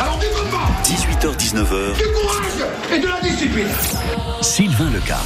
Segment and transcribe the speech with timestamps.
[0.00, 3.68] Alors du 18h-19h, du courage et de la discipline.
[4.40, 5.18] Sylvain Leca.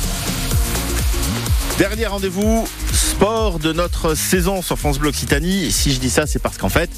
[1.78, 5.70] Dernier rendez-vous sport de notre saison sur France Bleu Occitanie.
[5.70, 6.90] Si je dis ça, c'est parce qu'en fait,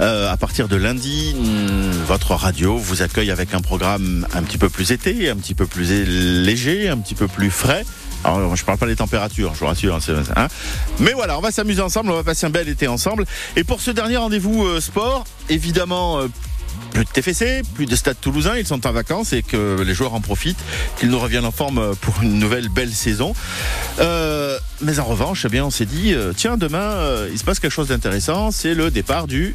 [0.00, 4.58] euh, à partir de lundi, hmm, votre radio vous accueille avec un programme un petit
[4.58, 5.90] peu plus été, un petit peu plus
[6.44, 7.84] léger, un petit peu plus frais.
[8.24, 9.94] Alors, je parle pas des températures, je vous rassure.
[9.94, 10.48] hein, c'est- hein.
[10.98, 13.24] Mais voilà, on va s'amuser ensemble, on va passer un bel été ensemble.
[13.54, 16.28] Et pour ce dernier rendez-vous euh, sport, évidemment, euh,
[16.96, 20.14] plus de TFC, plus de stade toulousain, ils sont en vacances et que les joueurs
[20.14, 20.64] en profitent,
[20.96, 23.34] qu'ils nous reviennent en forme pour une nouvelle belle saison.
[24.00, 27.44] Euh, mais en revanche, eh bien, on s'est dit, euh, tiens, demain, euh, il se
[27.44, 29.54] passe quelque chose d'intéressant, c'est le départ du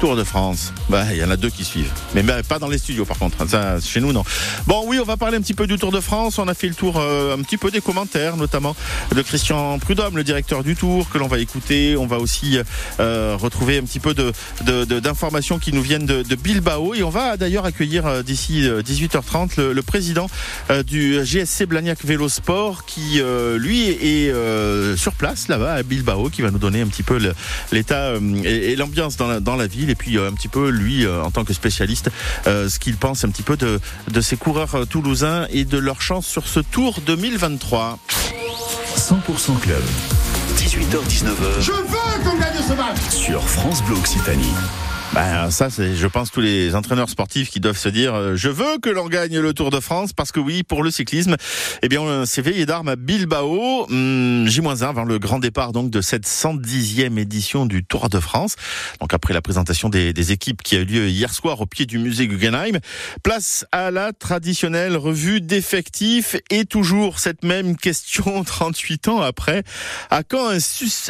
[0.00, 0.72] Tour de France.
[0.88, 3.48] Bah, il y en a deux qui suivent, mais pas dans les studios par contre.
[3.48, 4.24] Ça, chez nous, non.
[4.66, 6.38] Bon, oui, on va parler un petit peu du Tour de France.
[6.38, 8.74] On a fait le tour euh, un petit peu des commentaires, notamment
[9.14, 11.96] de Christian Prudhomme, le directeur du Tour, que l'on va écouter.
[11.96, 12.58] On va aussi
[12.98, 14.32] retrouver un petit peu de
[14.64, 19.50] de- d'informations qui nous viennent de, Bilbao et on va d'ailleurs accueillir d'ici euh, 18h30
[19.58, 20.28] le, le président
[20.86, 23.20] du GSC Blagnac Vélo Sport qui
[23.58, 27.18] lui est euh, sur place là-bas à Bilbao qui va nous donner un petit peu
[27.72, 30.48] l'état euh, et, et l'ambiance dans la, dans la ville et puis euh, un petit
[30.48, 32.10] peu lui euh, en tant que spécialiste
[32.46, 36.00] euh, ce qu'il pense un petit peu de, de ces coureurs toulousains et de leur
[36.02, 37.98] chance sur ce Tour 2023.
[38.96, 39.82] 100% Club.
[40.56, 42.98] 18h-19h Je veux qu'on gagne ce match.
[43.10, 44.52] sur France Bleu Occitanie.
[45.14, 48.48] Ben, ça, c'est, je pense, tous les entraîneurs sportifs qui doivent se dire, euh, je
[48.48, 51.36] veux que l'on gagne le Tour de France, parce que oui, pour le cyclisme,
[51.82, 55.90] eh bien, on s'est veillé d'armes à Bilbao, hum, J-1 avant le grand départ, donc,
[55.90, 58.56] de cette 110e édition du Tour de France.
[59.00, 61.98] Donc, après la présentation des, équipes qui a eu lieu hier soir au pied du
[61.98, 62.78] musée Guggenheim,
[63.22, 69.62] place à la traditionnelle revue d'effectifs et toujours cette même question 38 ans après.
[70.08, 70.56] À quand un,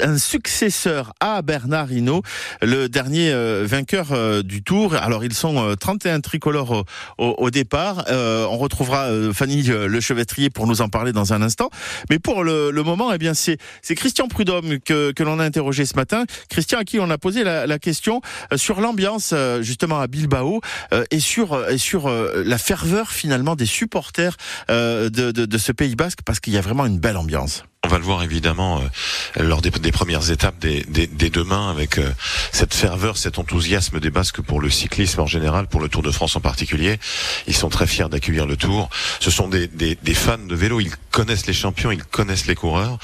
[0.03, 2.23] un successeur à Bernard Hinault,
[2.63, 6.85] le dernier euh, vainqueur euh, du Tour Alors ils sont euh, 31 tricolores au,
[7.19, 8.05] au- au départ.
[8.09, 11.71] Euh, on retrouvera euh, Fanny euh, Le Chevetrier pour nous en parler dans un instant.
[12.11, 15.45] Mais pour le, le moment, eh bien c'est c'est Christian Prudhomme que, que l'on a
[15.45, 16.25] interrogé ce matin.
[16.49, 18.21] Christian à qui on a posé la, la question
[18.53, 20.61] euh, sur l'ambiance euh, justement à Bilbao
[20.93, 24.37] euh, et sur euh, et sur euh, la ferveur finalement des supporters
[24.71, 27.65] euh, de, de, de ce Pays Basque parce qu'il y a vraiment une belle ambiance.
[27.85, 31.99] On va le voir évidemment euh, lors des, premières étapes des, des, des demain avec
[31.99, 32.13] euh,
[32.53, 36.13] cette ferveur, cet enthousiasme des Basques pour le cyclisme en général, pour le Tour de
[36.13, 37.01] France en particulier.
[37.49, 38.89] Ils sont très fiers d'accueillir le Tour.
[39.19, 39.69] Ce sont des,
[40.15, 42.99] fans de vélo, ils connaissent les champions, ils connaissent les coureurs.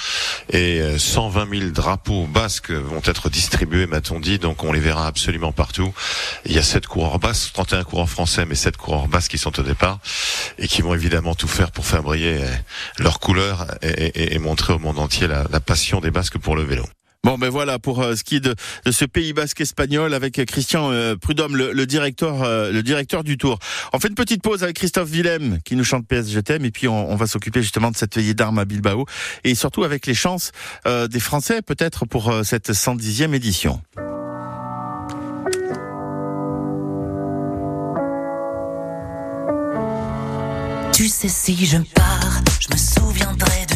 [0.50, 5.09] Et euh, 120 000 drapeaux basques vont être distribués, m'a-t-on dit, donc on les verra
[5.09, 5.93] absolument partout.
[6.47, 9.59] Il y a 7 coureurs basques, 31 coureurs français, mais 7 coureurs basques qui sont
[9.59, 9.99] au départ
[10.56, 12.49] et qui vont évidemment tout faire pour faire briller euh,
[13.00, 16.84] leurs couleurs et montrer au monde entier la, la passion des Basques pour le vélo.
[17.24, 18.54] Bon, ben voilà pour euh, ce qui est de,
[18.86, 23.24] de ce Pays Basque espagnol avec Christian euh, Prudhomme, le, le directeur, euh, le directeur
[23.24, 23.58] du Tour.
[23.92, 26.70] On fait une petite pause avec Christophe Willem qui nous chante PS Je t'aime et
[26.70, 29.04] puis on, on va s'occuper justement de cette veillée d'armes à Bilbao
[29.42, 30.52] et surtout avec les chances
[30.86, 33.82] euh, des Français peut-être pour euh, cette 110e édition.
[40.92, 43.67] Tu sais si je pars, je me souviendrai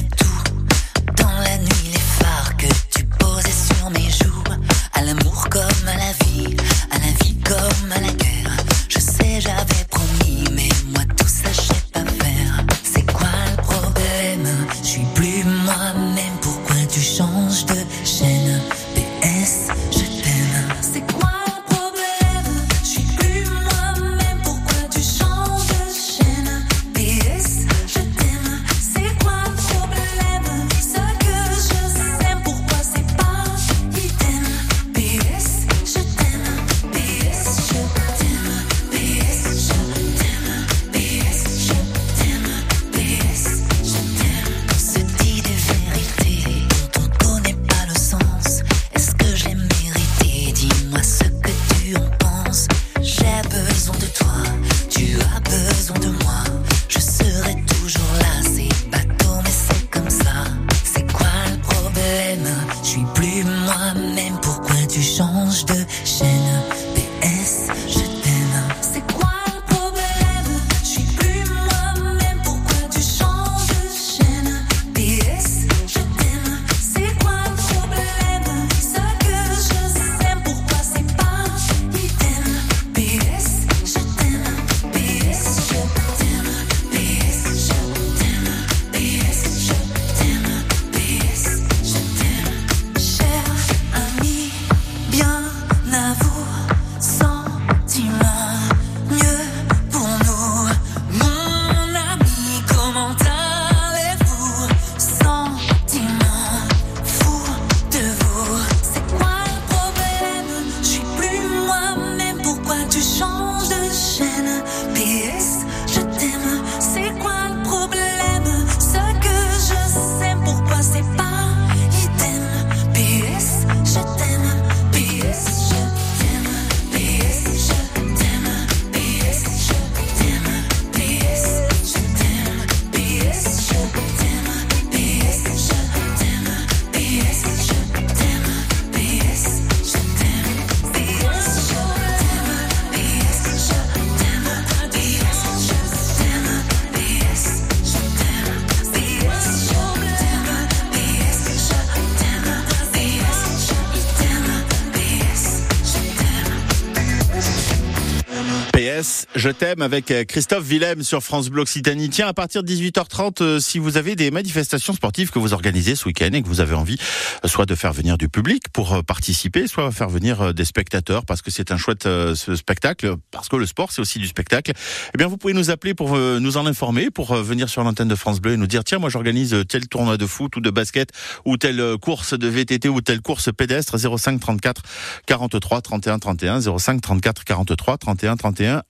[159.42, 162.08] je t'aime avec euh, Christophe Willem sur France Bleu Occitanie.
[162.08, 165.96] Tiens, à partir de 18h30, euh, si vous avez des manifestations sportives que vous organisez
[165.96, 166.96] ce week-end et que vous avez envie
[167.44, 171.42] euh, soit de faire venir du public pour participer, soit faire venir des spectateurs parce
[171.42, 172.08] que c'est un chouette
[172.54, 174.74] spectacle, parce que le sport c'est aussi du spectacle,
[175.12, 178.14] eh bien vous pouvez nous appeler pour nous en informer, pour venir sur l'antenne de
[178.14, 181.10] France Bleu et nous dire tiens moi j'organise tel tournoi de foot ou de basket
[181.44, 184.82] ou telle course de VTT ou telle course pédestre 05 34
[185.26, 188.82] 43 31 31 05 34 43 31 31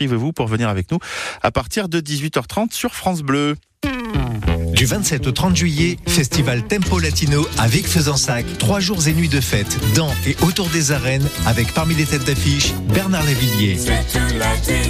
[0.00, 0.98] inscrivez-vous pour venir avec nous
[1.42, 3.56] à partir de 18h30 sur France Bleu.
[4.72, 8.46] Du 27 au 30 juillet, festival Tempo Latino avec Faisansac.
[8.58, 12.24] Trois jours et nuits de fête dans et autour des arènes avec parmi les têtes
[12.24, 13.76] d'affiche Bernard Lavillier,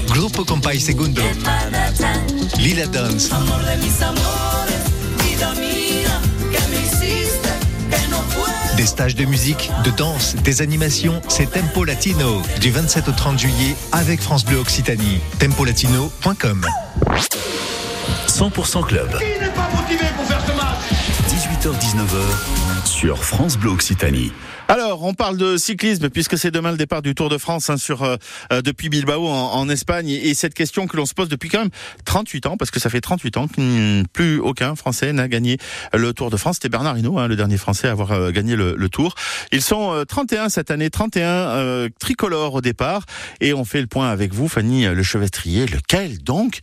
[0.07, 1.23] Grupo Compay Segundo,
[2.59, 3.31] Lila Dance,
[8.81, 12.41] des stages de musique, de danse, des animations, c'est Tempo Latino.
[12.63, 15.21] Du 27 au 30 juillet avec France Bleu Occitanie.
[15.39, 16.65] Tempolatino.com
[18.27, 20.79] 100% Club, Qui n'est pas motivé pour faire ce match?
[21.29, 24.33] 18h-19h sur France Bleu Occitanie.
[24.71, 27.77] Alors, on parle de cyclisme puisque c'est demain le départ du Tour de France hein,
[27.77, 28.15] sur euh,
[28.53, 31.71] euh, depuis Bilbao en, Espagne et cette question que l'on se pose depuis quand même
[32.05, 35.59] 38 ans parce que ça fait 38 ans que plus aucun Français n'a gagné
[35.93, 36.57] le Tour de France.
[36.57, 39.17] C'était Bernard Hinault, hein, le dernier Français à avoir euh, gagné le, Tour.
[39.51, 43.07] Ils sont euh, 31 cette année, 31 euh, tricolores au départ
[43.41, 45.67] et on fait le point avec vous, Fanny Le Chevestrier.
[45.67, 46.61] Lequel donc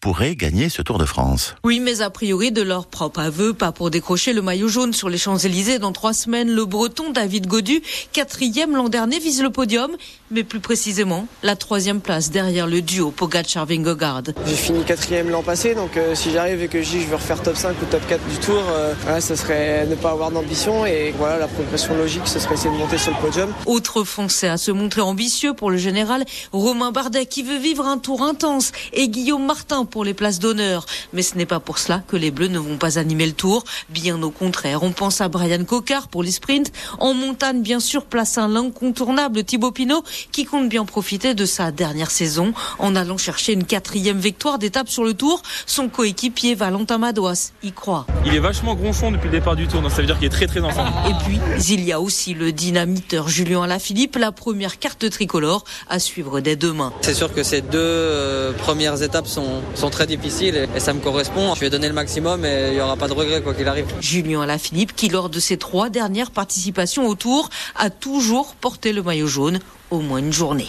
[0.00, 3.72] pourrait gagner ce Tour de France Oui, mais a priori, de leur propre aveu, pas
[3.72, 6.50] pour décrocher le maillot jaune sur les Champs-Élysées dans trois semaines.
[6.50, 9.96] Le breton David Godu, quatrième l'an dernier, vise le podium,
[10.30, 14.22] mais plus précisément, la troisième place derrière le duo Pogacar-Vingegaard.
[14.46, 17.16] J'ai fini quatrième l'an passé, donc euh, si j'arrive et que je dis je veux
[17.16, 20.30] refaire top 5 ou top 4 du tour, euh, voilà, ça serait ne pas avoir
[20.30, 23.52] d'ambition et voilà la progression logique, ce serait essayer de monter sur le podium.
[23.66, 27.98] Autre Français à se montrer ambitieux pour le général, Romain Bardet qui veut vivre un
[27.98, 30.86] tour intense et Guillaume Martin pour les places d'honneur.
[31.12, 33.64] Mais ce n'est pas pour cela que les Bleus ne vont pas animer le tour.
[33.88, 36.72] Bien au contraire, on pense à Brian Cocard pour les sprints.
[36.98, 40.02] En montagne, bien sûr, place un l'incontournable Thibaut Pinot
[40.32, 44.88] qui compte bien profiter de sa dernière saison en allant chercher une quatrième victoire d'étape
[44.88, 45.42] sur le tour.
[45.66, 48.06] Son coéquipier Valentin Madouas y croit.
[48.24, 50.30] Il est vachement gronchon depuis le départ du tour, donc ça veut dire qu'il est
[50.30, 50.92] très très en forme.
[51.08, 51.38] Et puis,
[51.68, 56.56] il y a aussi le dynamiteur Julien Alaphilippe, la première carte tricolore à suivre dès
[56.56, 56.92] demain.
[57.00, 60.92] C'est sûr que ces deux euh, premières étapes sont, sont très difficiles et, et ça
[60.92, 61.54] me correspond.
[61.54, 63.86] Je vais donner le maximum et il n'y aura pas de regret quoi qu'il arrive.
[64.00, 69.02] Julien Alaphilippe, qui lors de ses trois dernières participations au Tour, a toujours porté le
[69.02, 69.58] maillot jaune
[69.90, 70.68] au moins une journée.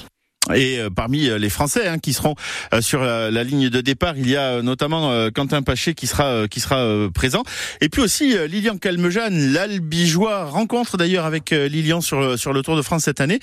[0.55, 2.33] Et euh, parmi euh, les Français hein, qui seront
[2.73, 6.23] euh, sur la ligne de départ, il y a notamment euh, Quentin Paché qui sera
[6.25, 7.43] euh, qui sera euh, présent,
[7.81, 12.77] et puis aussi Lilian Calmejane, l'Albigeois rencontre d'ailleurs avec Lilian sur le- sur le Tour
[12.77, 13.39] de France cette année,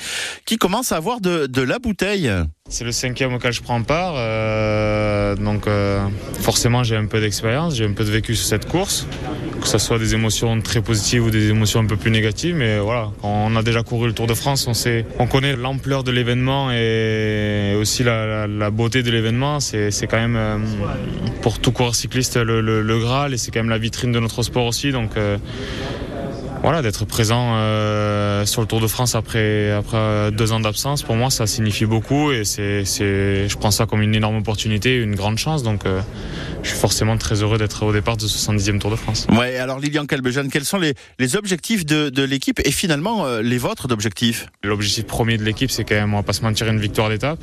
[0.47, 2.33] qui commence à avoir de de la bouteille.
[2.69, 6.05] C'est le cinquième auquel je prends part, euh, donc euh,
[6.41, 9.07] forcément j'ai un peu d'expérience, j'ai un peu de vécu sur cette course,
[9.61, 12.79] que ce soit des émotions très positives ou des émotions un peu plus négatives, mais
[12.79, 16.11] voilà, on a déjà couru le Tour de France, on sait, on connaît l'ampleur de
[16.11, 19.61] l'événement et aussi la, beauté de l'événement.
[19.61, 20.59] C'est quand même euh,
[21.43, 24.67] pour tout coureur cycliste le Graal et c'est quand même la vitrine de notre sport
[24.67, 25.17] aussi, donc.
[25.17, 25.37] euh,
[26.67, 31.15] voilà, d'être présent euh, sur le Tour de France après, après deux ans d'absence, pour
[31.15, 35.15] moi, ça signifie beaucoup et c'est, c'est, je prends ça comme une énorme opportunité, une
[35.15, 35.63] grande chance.
[35.63, 36.01] Donc, euh,
[36.65, 39.29] je suis forcément très heureux d'être au départ de ce 70e Tour de France.
[39.31, 43.43] Ouais, alors Lilian Calmejane, quels sont les les objectifs de de l'équipe et finalement euh,
[43.43, 44.49] les vôtres d'objectifs?
[44.65, 47.39] L'objectif premier de l'équipe, c'est quand même, on va pas se mentir, une victoire d'étape.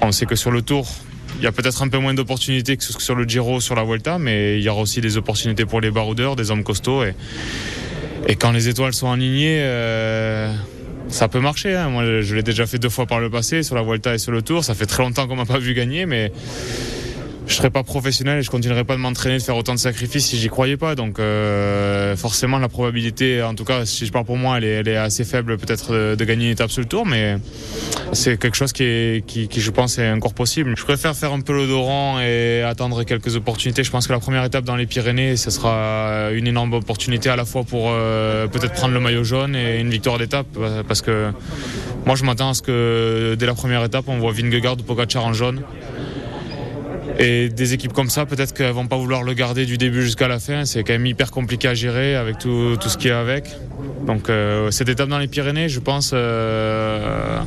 [0.00, 0.88] On sait que sur le Tour,
[1.36, 4.18] il y a peut-être un peu moins d'opportunités que sur le Giro, sur la Vuelta,
[4.18, 7.04] mais il y aura aussi des opportunités pour les baroudeurs, des hommes costauds.
[7.04, 7.14] Et,
[8.26, 10.52] et quand les étoiles sont alignées, euh,
[11.08, 11.74] ça peut marcher.
[11.74, 11.88] hein.
[11.90, 14.32] Moi, je l'ai déjà fait deux fois par le passé, sur la Vuelta et sur
[14.32, 14.64] le Tour.
[14.64, 16.32] Ça fait très longtemps qu'on m'a pas vu gagner, mais
[17.46, 20.26] je serais pas professionnel et je continuerais pas de m'entraîner, de faire autant de sacrifices
[20.26, 20.94] si j'y croyais pas.
[20.94, 24.96] Donc euh, forcément la probabilité, en tout cas si je parle pour moi, elle est,
[24.96, 27.36] assez faible peut-être de, de, gagner une étape sur le tour, mais
[28.12, 29.22] c'est quelque chose qui,
[29.56, 30.74] je pense est encore possible.
[30.76, 33.84] Je préfère faire un peu l'odorant et attendre quelques opportunités.
[33.84, 37.36] Je pense que la première étape dans les Pyrénées, ce sera une énorme opportunité à
[37.36, 40.46] la fois pour euh, peut-être prendre le maillot jaune et une victoire d'étape
[40.86, 41.30] parce que
[42.06, 45.24] moi je m'attends à ce que dès la première étape on voit Vingegaard ou Pogacar
[45.24, 45.62] en jaune.
[47.18, 50.28] Et des équipes comme ça, peut-être qu'elles vont pas vouloir le garder du début jusqu'à
[50.28, 50.64] la fin.
[50.64, 53.44] C'est quand même hyper compliqué à gérer avec tout, tout ce qui est avec.
[54.06, 57.38] Donc euh, cette étape dans les Pyrénées, je pense, euh,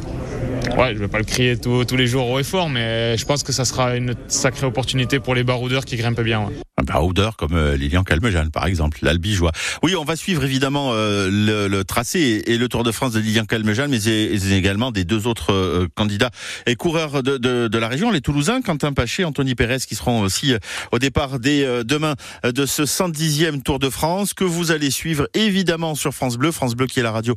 [0.78, 3.44] ouais, je vais pas le crier tous les jours haut et fort, mais je pense
[3.44, 6.50] que ça sera une sacrée opportunité pour les baroudeurs qui grimpent bien.
[6.80, 9.52] Un baroudeur comme euh, Lilian Calmejane, par exemple, l'Albigeois.
[9.82, 13.20] Oui, on va suivre évidemment euh, le, le, tracé et le Tour de France de
[13.20, 16.30] Lilian Calmejane, mais également des deux autres euh, candidats
[16.68, 20.22] et coureurs de, de, de, la région, les Toulousains, Quentin Paché, Anthony Pérez, qui seront
[20.22, 20.54] aussi
[20.92, 25.96] au départ dès demain de ce 110e Tour de France, que vous allez suivre évidemment
[25.96, 27.34] sur France Bleu, France Bleu qui est la radio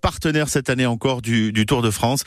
[0.00, 2.22] partenaire cette année encore du, du Tour de France,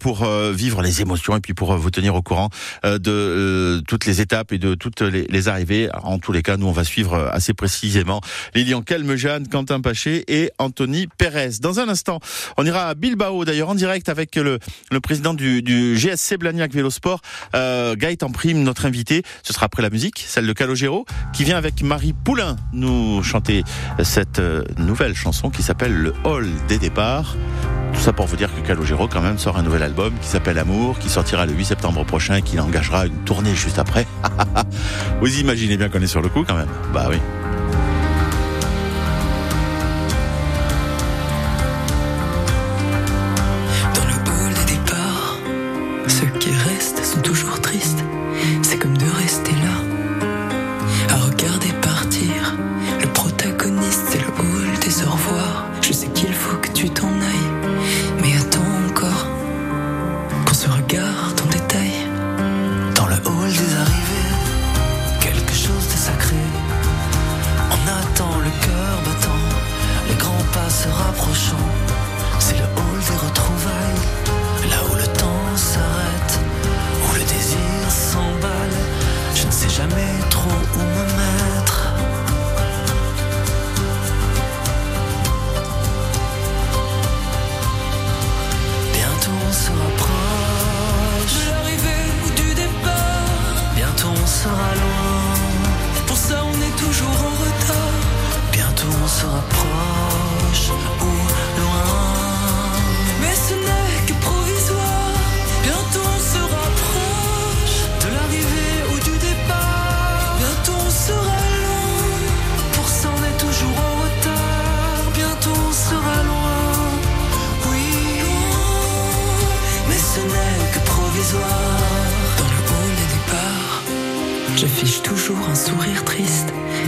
[0.00, 2.48] pour vivre les émotions et puis pour vous tenir au courant
[2.84, 5.90] de toutes les étapes et de toutes les, les arrivées.
[6.06, 8.20] En tous les cas, nous, on va suivre assez précisément
[8.54, 11.58] Lilian Calmejane, Quentin Paché et Anthony Pérez.
[11.60, 12.20] Dans un instant,
[12.56, 14.58] on ira à Bilbao, d'ailleurs, en direct avec le,
[15.00, 17.20] président du, du GSC Blagnac Vélosport,
[17.54, 19.22] euh, Gaëtan Prime, notre invité.
[19.42, 23.64] Ce sera après la musique, celle de Calogero, qui vient avec Marie Poulain nous chanter
[24.02, 27.36] cette euh, nouvelle chanson qui s'appelle Le Hall des départs.
[27.96, 30.58] Tout ça pour vous dire que Calogero quand même sort un nouvel album qui s'appelle
[30.58, 34.06] Amour, qui sortira le 8 septembre prochain et qui engagera une tournée juste après.
[35.20, 36.68] vous imaginez bien qu'on est sur le coup quand même.
[36.92, 37.16] Bah oui.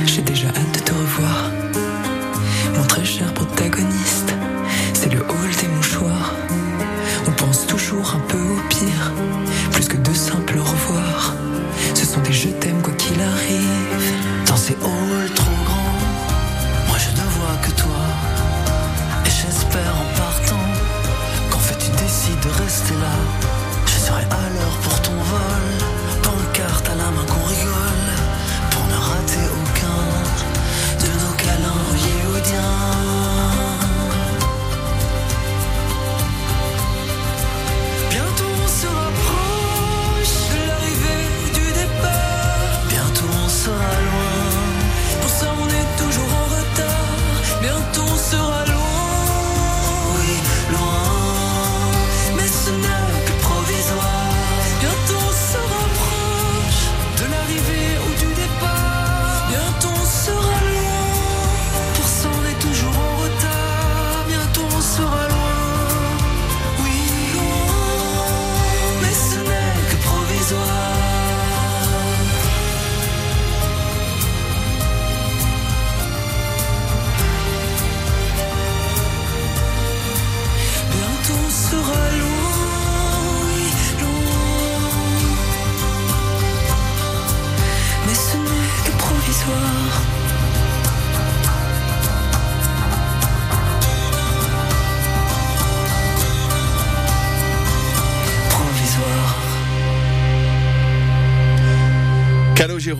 [0.06, 1.67] J'ai déjà hâte de te revoir.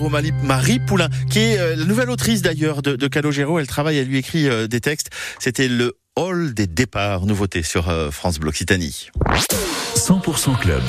[0.09, 3.59] Marie Poulain, qui est euh, la nouvelle autrice d'ailleurs de, de Calogero.
[3.59, 5.11] Elle travaille, elle lui écrit euh, des textes.
[5.39, 9.11] C'était le hall des départs, nouveauté sur euh, France Bleu Occitanie.
[9.97, 10.83] 100% Club.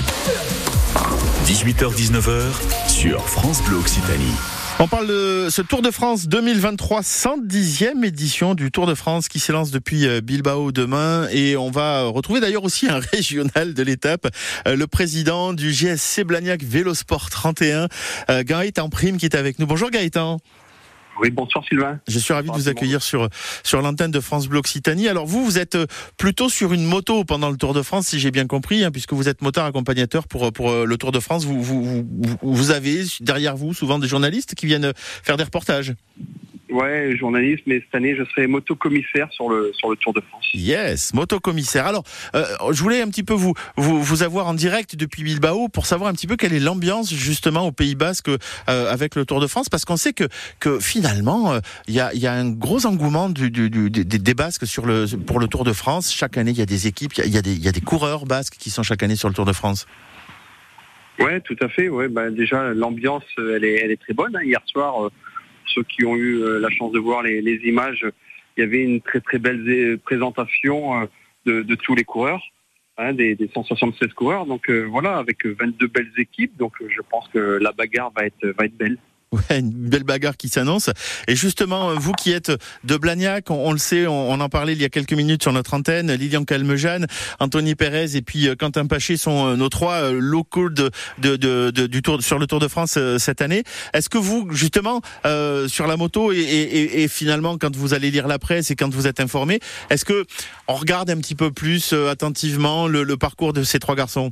[1.46, 4.59] 18h-19h sur France Bleu Occitanie.
[4.82, 9.38] On parle de ce Tour de France 2023, 110e édition du Tour de France qui
[9.38, 14.30] s'élance depuis euh, Bilbao demain et on va retrouver d'ailleurs aussi un régional de l'étape,
[14.70, 17.90] euh, le président du GSC Blagnac Vélosport 31,
[18.30, 19.68] euh, Gaëtan Prime qui est avec nous.
[19.68, 20.40] Bonjour Gaëtan.
[21.22, 22.00] Oui, bonsoir Sylvain.
[22.08, 23.28] Je suis ravi de vous accueillir sur
[23.64, 25.08] sur l'antenne de France Bleu Occitanie.
[25.08, 25.86] Alors vous, vous êtes euh,
[26.18, 29.14] plutôt sur une moto pendant le Tour de France, si j'ai bien compris, hein, puisque
[29.14, 31.46] vous êtes moteur accompagnateur pour pour euh, le Tour de France.
[31.46, 35.94] Vous, vous, vous, vous avez derrière vous souvent des journalistes qui viennent faire des reportages.
[36.70, 40.46] Ouais, journaliste, mais cette année, je serai motocommissaire sur le, sur le Tour de France.
[40.54, 41.88] Yes, motocommissaire.
[41.88, 42.04] Alors,
[42.36, 45.88] euh, je voulais un petit peu vous, vous, vous avoir en direct depuis Bilbao pour
[45.88, 49.40] savoir un petit peu quelle est l'ambiance justement au Pays Basque euh, avec le Tour
[49.40, 50.26] de France, parce qu'on sait que,
[50.60, 54.04] que finalement, euh, il y, a, y a un gros engouement du, du, du, des,
[54.04, 56.14] des Basques sur le, pour le Tour de France.
[56.14, 57.82] Chaque année, il y a des équipes, il y, a des, il y a des
[57.82, 59.88] coureurs basques qui sont chaque année sur le Tour de France.
[61.18, 61.90] Ouais, tout à fait.
[61.90, 64.36] Ouais, bah, déjà, l'ambiance, elle est, elle est très bonne.
[64.36, 64.44] Hein.
[64.44, 65.10] Hier soir,
[65.74, 68.06] ceux qui ont eu euh, la chance de voir les, images,
[68.58, 71.06] il y avait une très très belle présentation euh,
[71.46, 72.44] de, de tous les coureurs,
[72.98, 74.46] hein, des, des 176 coureurs.
[74.46, 76.56] Donc euh, voilà, avec 22 belles équipes.
[76.58, 78.98] Donc je pense que la bagarre va être, va être belle.
[79.32, 80.90] Ouais, une belle bagarre qui s'annonce.
[81.28, 82.52] Et justement, vous qui êtes
[82.84, 85.76] de Blagnac, on, le sait, on, en parlait il y a quelques minutes sur notre
[85.76, 87.06] antenne, Lilian Calmejane,
[87.40, 92.22] Anthony Pérez et puis Quentin Paché sont nos trois locaux de, de, de, du tour
[92.24, 93.64] sur le Tour de France cette année.
[93.94, 98.12] Est-ce que vous, justement, euh, sur la moto et, et, et, finalement, quand vous allez
[98.12, 99.60] lire la presse et quand vous êtes informé,
[99.90, 100.26] est-ce que
[100.68, 104.32] on regarde un petit peu plus euh, attentivement le, le parcours de ces trois garçons?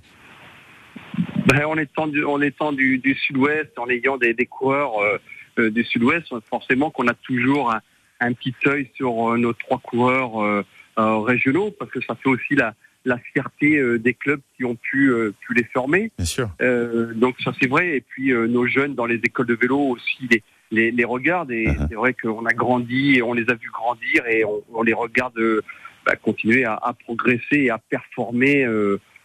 [1.47, 4.93] Ben, en étant du, en étant du, du sud-ouest, en ayant des, des coureurs
[5.59, 7.81] euh, du sud-ouest, forcément qu'on a toujours un,
[8.19, 10.63] un, petit œil sur euh, nos trois coureurs euh,
[10.97, 12.73] régionaux, parce que ça fait aussi la,
[13.05, 16.11] la fierté des clubs qui ont pu, pu les former.
[16.17, 16.49] Bien sûr.
[17.15, 17.97] donc ça c'est vrai.
[17.97, 21.51] Et puis nos jeunes dans les écoles de vélo aussi les, les, les regardent.
[21.51, 21.87] Et uh -huh.
[21.87, 24.93] c'est vrai qu'on a grandi et on les a vus grandir et on, on les
[24.93, 25.39] regarde
[26.05, 28.65] bah, continuer à, à, progresser et à performer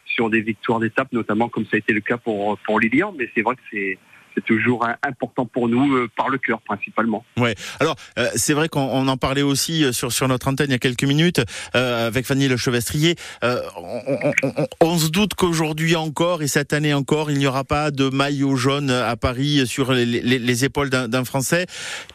[0.05, 3.15] sur des victoires d'étape, notamment comme ça a été le cas pour, pour Lilian.
[3.17, 3.99] Mais c'est vrai que c'est
[4.35, 7.25] c'est toujours important pour nous euh, par le cœur principalement.
[7.37, 7.55] Ouais.
[7.81, 10.79] Alors euh, c'est vrai qu'on en parlait aussi sur sur notre antenne il y a
[10.79, 11.43] quelques minutes
[11.75, 13.17] euh, avec Fanny Le Chevestrier.
[13.45, 17.65] Euh, on, on, on, se doute qu'aujourd'hui encore et cette année encore, il n'y aura
[17.65, 21.67] pas de maillot jaune à Paris sur les, les, les épaules d'un Français.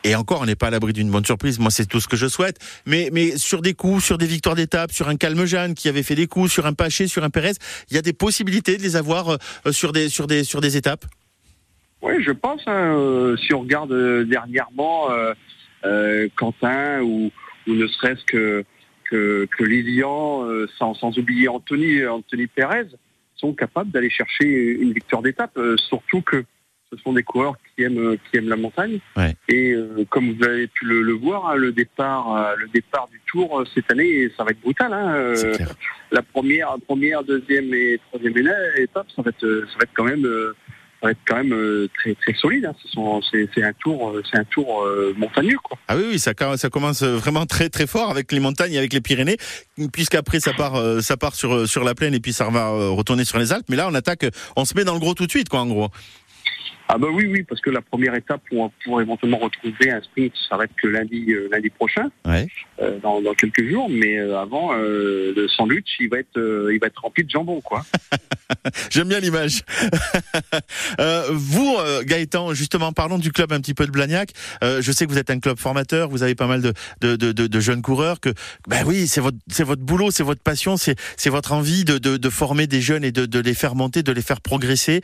[0.03, 1.59] Et encore, on n'est pas à l'abri d'une bonne surprise.
[1.59, 2.57] Moi, c'est tout ce que je souhaite.
[2.85, 6.03] Mais mais sur des coups, sur des victoires d'étape, sur un Calme Jeanne qui avait
[6.03, 7.53] fait des coups, sur un Paché, sur un Pérez,
[7.89, 9.37] il y a des possibilités de les avoir
[9.71, 11.05] sur des sur des sur des étapes.
[12.01, 12.61] Oui, je pense.
[12.67, 15.33] Hein, euh, si on regarde euh, dernièrement euh,
[15.85, 17.31] euh, Quentin ou,
[17.67, 18.63] ou ne serait-ce que,
[19.09, 22.87] que, que Lilian, euh, sans, sans oublier Anthony, Anthony Pérez,
[23.35, 25.57] sont capables d'aller chercher une victoire d'étape.
[25.77, 26.43] surtout que
[26.91, 28.99] ce sont des coureurs qui aiment qui aiment la montagne.
[29.15, 29.35] Ouais.
[29.49, 29.75] Et
[30.09, 33.91] comme vous avez pu le, le voir, hein, le départ le départ du Tour cette
[33.91, 34.91] année, ça va être brutal.
[34.93, 35.33] Hein,
[36.11, 40.25] la première première deuxième et troisième étape, ça va être ça va être quand même
[41.01, 42.65] va être quand même euh, très très solide.
[42.65, 42.75] Hein.
[43.53, 45.57] C'est un tour, tour euh, montagneux.
[45.63, 45.77] Quoi.
[45.87, 49.37] Ah oui, oui, ça, commence vraiment très très fort avec les montagnes, avec les Pyrénées,
[49.93, 53.37] puisqu'après ça part, euh, part sur sur la plaine et puis ça va retourner sur
[53.37, 53.65] les Alpes.
[53.69, 55.67] Mais là, on attaque, on se met dans le gros tout de suite, quoi, en
[55.67, 55.89] gros.
[56.89, 60.33] Ah bah oui, oui, parce que la première étape pour, pour éventuellement retrouver un sprint
[60.47, 62.47] s'arrête que lundi, euh, lundi prochain, ouais.
[62.81, 63.89] euh, dans, dans, quelques jours.
[63.89, 66.37] Mais euh, avant, le sandwich, il va être,
[66.71, 67.85] il va être rempli de jambon, quoi.
[68.89, 69.63] J'aime bien l'image.
[71.29, 74.31] vous, Gaëtan, justement, parlons du club un petit peu de Blagnac.
[74.61, 77.31] je sais que vous êtes un club formateur, vous avez pas mal de, de, de,
[77.47, 78.21] de jeunes coureurs.
[78.21, 78.29] Que,
[78.67, 81.97] ben oui, c'est votre, c'est votre boulot, c'est votre passion, c'est, c'est votre envie de,
[81.97, 85.01] de, de former des jeunes et de, de les faire monter, de les faire progresser.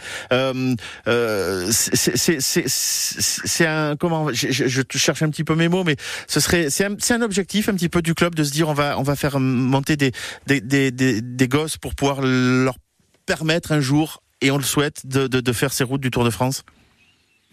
[1.73, 5.95] C'est un comment je, cherche un petit peu mes mots mais
[6.27, 8.73] ce serait c'est un, un, objectif un petit peu du club de se dire on
[8.73, 10.11] va on va faire monter des
[10.47, 12.75] des, des, des, des gosses pour pouvoir leur
[13.25, 16.25] permettre un jour et on le souhaite de, de, de faire ces routes du Tour
[16.25, 16.63] de France?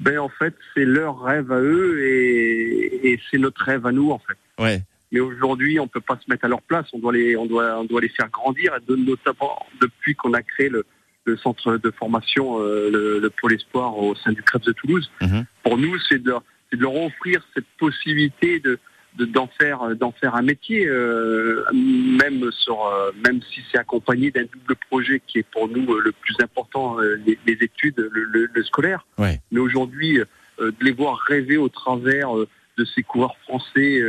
[0.00, 4.10] Ben en fait c'est leur rêve à eux et, et c'est notre rêve à nous
[4.10, 4.62] en fait.
[4.62, 4.82] Ouais.
[5.12, 6.86] Mais aujourd'hui on peut pas se mettre à leur place.
[6.92, 8.76] On doit les on doit on doit les faire grandir.
[8.88, 10.84] Notamment depuis qu'on a créé le
[11.24, 15.10] le centre de formation, euh, le, le, pôle espoir au sein du Krebs de Toulouse.
[15.20, 15.40] Mmh.
[15.62, 16.32] Pour nous, c'est de,
[16.72, 18.78] de, leur offrir cette possibilité de
[19.18, 24.44] d'en faire d'en faire un métier euh, même sur euh, même si c'est accompagné d'un
[24.44, 28.64] double projet qui est pour nous le plus important les, les, études le, le, cycle
[28.66, 29.06] scolaire.
[29.18, 29.40] Ouais.
[29.50, 30.20] Mais aujourd'hui,
[30.60, 34.00] euh, de les voir rêver au travers euh, de ces coureurs français,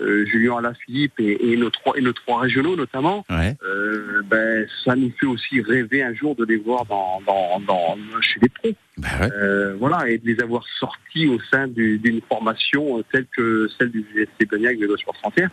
[0.00, 3.56] euh, Julien Alaphilippe et, et, nos trois, et nos trois régionaux notamment, Ouais.
[3.64, 7.96] euh, ben, ça nous fait aussi rêver un jour de les voir dans, dans, dans,
[8.20, 8.72] chez les pros.
[8.98, 9.28] Bah ouais.
[9.32, 13.90] Euh, voilà, et de les avoir sortis au sein du- d'une formation telle que celle
[13.90, 15.50] du VSC Cognac Vélo Sport Frontière.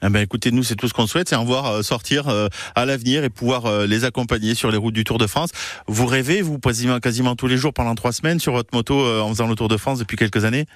[0.00, 2.28] Ah ben écoutez, nous c'est tout ce qu'on souhaite, c'est en voir sortir
[2.76, 5.50] à l'avenir et pouvoir les accompagner sur les routes du Tour de France.
[5.88, 9.28] Vous rêvez, vous quasiment, quasiment tous les jours pendant trois semaines sur votre moto en
[9.30, 10.66] faisant le Tour de France depuis quelques années?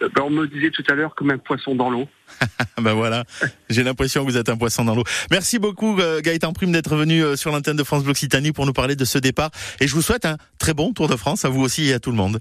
[0.00, 2.08] Ben, on me disait tout à l'heure comme un poisson dans l'eau.
[2.80, 3.24] Ben voilà,
[3.68, 5.02] j'ai l'impression que vous êtes un poisson dans l'eau.
[5.32, 8.66] Merci beaucoup euh, Gaëtan Prime d'être venu euh, sur l'antenne de France Bleu Occitanie pour
[8.66, 9.50] nous parler de ce départ.
[9.80, 11.98] Et je vous souhaite un très bon Tour de France à vous aussi et à
[11.98, 12.38] tout le monde.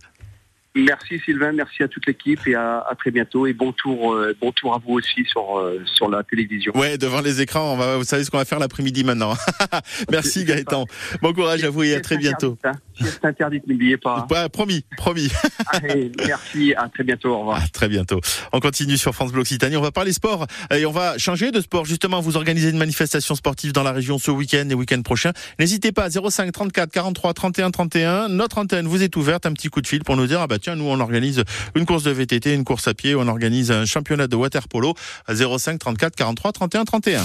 [0.77, 4.35] Merci Sylvain, merci à toute l'équipe et à, à très bientôt et bon tour, euh,
[4.39, 6.71] bon tour à vous aussi sur, euh, sur la télévision.
[6.77, 9.33] Ouais, devant les écrans, on va, vous savez ce qu'on va faire l'après-midi maintenant.
[10.11, 10.85] Merci Gaëtan.
[11.21, 12.57] Bon courage à vous et à très bientôt.
[12.99, 14.27] C'est interdit, n'oubliez pas.
[14.29, 15.29] Ouais, promis, promis.
[15.67, 17.61] Allez, merci, à très bientôt, au revoir.
[17.61, 18.19] À très bientôt.
[18.53, 19.77] On continue sur France Bleu Occitanie.
[19.77, 21.85] On va parler sport et on va changer de sport.
[21.85, 25.31] Justement, vous organisez une manifestation sportive dans la région ce week-end et week-end prochain.
[25.59, 28.29] N'hésitez pas 05 34 43 31 31.
[28.29, 29.45] Notre antenne vous est ouverte.
[29.45, 31.43] Un petit coup de fil pour nous dire ah bah tiens nous on organise
[31.75, 34.93] une course de VTT, une course à pied, on organise un championnat de water polo.
[35.29, 37.23] 05 34 43 31 31.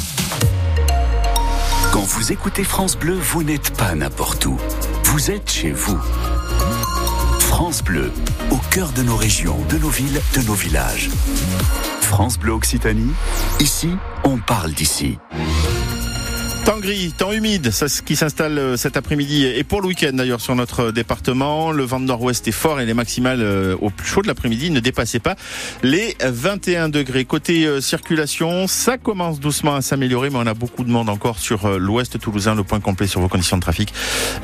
[1.93, 4.59] Quand vous écoutez France Bleu, vous n'êtes pas n'importe où.
[5.12, 6.01] Vous êtes chez vous.
[7.38, 8.11] France Bleu,
[8.51, 11.11] au cœur de nos régions, de nos villes, de nos villages.
[12.01, 13.12] France Bleu Occitanie,
[13.61, 13.90] ici,
[14.25, 15.18] on parle d'ici.
[16.64, 20.12] Temps gris, temps humide, c'est ce qui s'installe euh, cet après-midi et pour le week-end
[20.12, 21.72] d'ailleurs sur notre département.
[21.72, 24.70] Le vent de nord-ouest est fort et les maximales euh, au plus chaud de l'après-midi
[24.70, 25.35] ne dépassaient pas
[25.83, 27.25] les 21 degrés.
[27.25, 31.40] Côté euh, circulation, ça commence doucement à s'améliorer, mais on a beaucoup de monde encore
[31.40, 32.55] sur euh, l'ouest toulousain.
[32.55, 33.92] Le point complet sur vos conditions de trafic.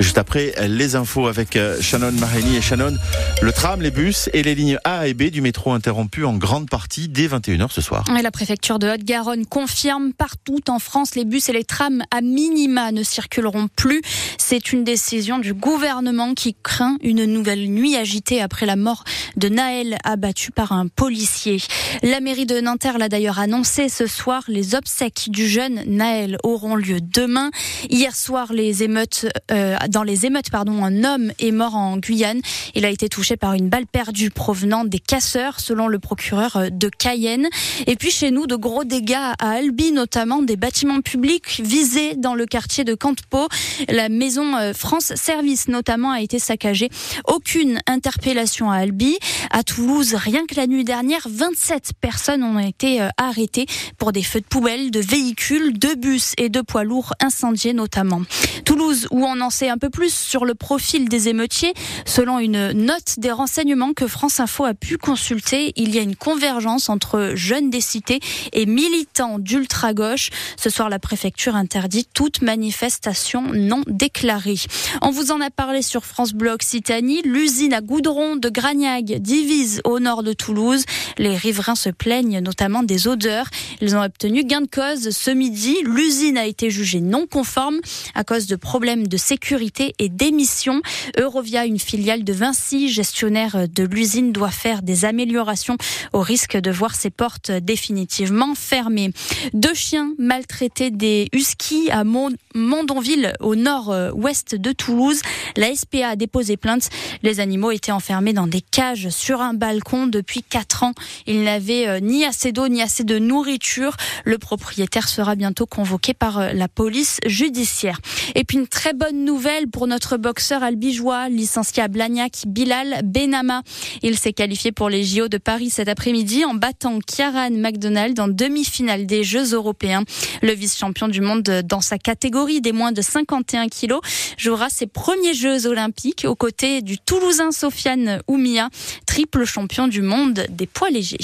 [0.01, 2.95] Juste après euh, les infos avec euh, Shannon Mareni et Shannon.
[3.41, 6.69] Le tram, les bus et les lignes A et B du métro interrompus en grande
[6.69, 8.03] partie dès 21h ce soir.
[8.21, 12.91] La préfecture de Haute-Garonne confirme partout en France, les bus et les trams à minima
[12.91, 14.01] ne circuleront plus.
[14.37, 19.03] C'est une décision du gouvernement qui craint une nouvelle nuit agitée après la mort
[19.37, 21.59] de Naël abattu par un policier.
[22.01, 24.43] La mairie de Nanterre l'a d'ailleurs annoncé ce soir.
[24.47, 27.51] Les obsèques du jeune Naël auront lieu demain.
[27.89, 32.41] Hier soir, les émeutes, euh, dans les émeutes, pardon, un homme est mort en Guyane.
[32.75, 36.89] Il a été touché par une balle perdue provenant des casseurs, selon le procureur de
[36.89, 37.47] Cayenne.
[37.87, 42.35] Et puis chez nous, de gros dégâts à Albi, notamment des bâtiments publics visés dans
[42.35, 43.47] le quartier de Camtepo.
[43.87, 46.89] La maison euh, France Service, notamment, a été saccagée.
[47.25, 49.17] Aucune interpellation à Albi.
[49.51, 53.65] À Toulouse, rien que la nuit dernière, 27 personnes ont été euh, arrêtées
[53.97, 58.21] pour des feux de poubelle, de véhicules, de bus et de poids lourds incendiés notamment.
[58.65, 61.73] Toulouse, où on en sait un peu plus sur le profil des émeutiers,
[62.05, 66.15] selon une note des renseignements que France Info a pu consulter, il y a une
[66.15, 68.19] convergence entre jeunes des cités
[68.53, 70.29] et militants d'ultra-gauche.
[70.57, 74.59] Ce soir, la préfecture interdit toute manifestation non déclarée.
[75.01, 77.21] On vous en a parlé sur France Bleu Occitanie.
[77.23, 80.83] L'usine à goudron de Gragnag divise au nord de Toulouse.
[81.17, 83.47] Les riverains se plaignent notamment des odeurs.
[83.81, 85.77] Ils ont obtenu gain de cause ce midi.
[85.83, 87.79] L'usine a été jugée non conforme
[88.15, 90.81] à cause de problèmes de sécurité et d'émissions.
[91.17, 95.77] Eurovia, une filiale de Vinci, gestionnaire de l'usine, doit faire des améliorations
[96.13, 99.11] au risque de voir ses portes définitivement fermées.
[99.53, 105.21] Deux chiens maltraités des huskies à Mondonville, au nord-ouest de Toulouse.
[105.57, 106.89] La SPA a déposé plainte.
[107.23, 110.93] Les animaux étaient enfermés dans des cages sur un balcon depuis quatre ans.
[111.27, 113.95] Ils n'avaient euh, ni assez d'eau ni assez de nourriture.
[114.25, 117.99] Le propriétaire sera bientôt convoqué par euh, la police judiciaire.
[118.35, 123.63] Et puis une très bonne nouvelle pour notre boxeur albigeois, licencié à Blagnac, Bilal Benama.
[124.01, 128.27] Il s'est qualifié pour les JO de Paris cet après-midi en battant Kiaran McDonald en
[128.27, 130.03] demi-finale des Jeux européens.
[130.41, 134.01] Le vice-champion du monde dans sa catégorie des moins de 51 kilos
[134.37, 138.69] jouera ses premiers Jeux olympiques aux côtés du Toulousain Sofiane Oumia,
[139.05, 141.17] triple champion du monde des poids légers.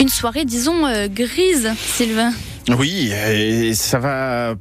[0.00, 2.32] Une soirée, disons, euh, grise, Sylvain.
[2.68, 3.12] Oui,
[3.74, 4.54] ça va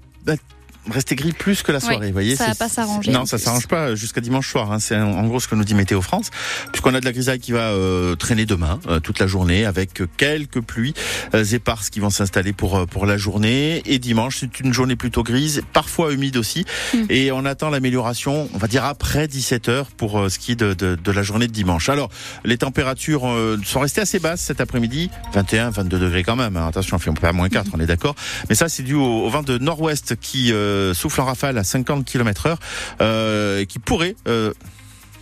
[0.89, 1.97] rester gris plus que la soirée.
[2.01, 4.71] Oui, vous voyez, ça va pas s'arranger, Non, ça s'arrange pas jusqu'à dimanche soir.
[4.71, 4.79] Hein.
[4.79, 6.29] C'est en gros ce que nous dit Météo France,
[6.71, 10.01] puisqu'on a de la grisaille qui va euh, traîner demain euh, toute la journée, avec
[10.17, 10.93] quelques pluies
[11.35, 13.81] euh, éparses qui vont s'installer pour euh, pour la journée.
[13.85, 16.65] Et dimanche, c'est une journée plutôt grise, parfois humide aussi.
[16.93, 17.03] Hmm.
[17.09, 20.55] Et on attend l'amélioration, on va dire après 17 heures pour euh, ce qui est
[20.55, 21.89] de, de, de la journée de dimanche.
[21.89, 22.09] Alors,
[22.45, 26.55] les températures euh, sont restées assez basses cet après-midi, 21, 22 degrés quand même.
[26.57, 26.67] hein.
[26.67, 28.15] Attention, on fait pas moins 4, on est d'accord.
[28.47, 31.57] Mais ça, c'est dû au, au vent de nord-ouest qui euh, euh, souffle en rafale
[31.57, 32.59] à 50 km heure,
[33.01, 34.53] euh, qui pourrait euh,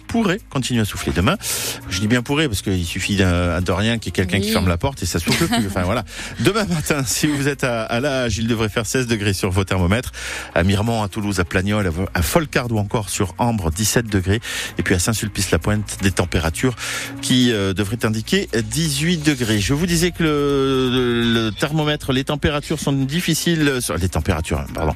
[0.07, 1.37] pourrait continuer à souffler demain.
[1.89, 4.51] Je dis bien pourrait parce qu'il suffit d'un- de rien qu'il y ait quelqu'un qui
[4.51, 5.67] ferme la porte et ça souffle plus.
[5.67, 6.03] Enfin voilà.
[6.39, 9.63] Demain matin, si vous êtes à, à l'âge, il devrait faire 16 degrés sur vos
[9.63, 10.11] thermomètres.
[10.55, 14.39] À Miremont, à Toulouse, à Plagnol, à Folcard ou encore sur Ambre, 17 degrés.
[14.77, 16.75] Et puis à Saint-Sulpice-la-Pointe, des températures
[17.21, 19.59] qui euh, devraient indiquer 18 degrés.
[19.59, 24.63] Je vous disais que le, le- le thermomètre, les températures sont difficiles, sur les températures,
[24.73, 24.93] pardon,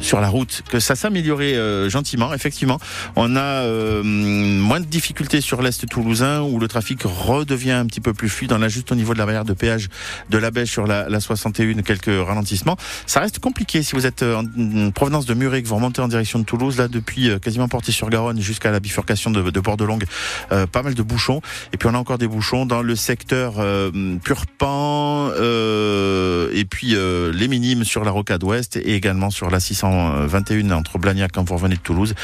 [0.00, 2.32] sur la route, que ça s'améliorait euh, gentiment.
[2.34, 2.78] Effectivement,
[3.16, 4.02] on a euh,
[4.40, 8.52] moins de difficultés sur l'est toulousain où le trafic redevient un petit peu plus fluide.
[8.52, 9.88] On a juste au niveau de la barrière de péage
[10.28, 12.76] de la Bèche sur la, la 61 quelques ralentissements.
[13.06, 16.08] Ça reste compliqué si vous êtes euh, en provenance de Muret, que vous remontez en
[16.08, 20.04] direction de Toulouse, là depuis euh, quasiment Porté-sur-Garonne jusqu'à la bifurcation de, de Port-de-Longue,
[20.52, 21.40] euh, pas mal de bouchons.
[21.72, 23.90] Et puis on a encore des bouchons dans le secteur euh,
[24.22, 26.96] Purpan euh, et puis
[27.32, 31.54] les minimes sur la rocade ouest et également sur la 621 entre Blagnac quand vous
[31.54, 32.14] revenez de Toulouse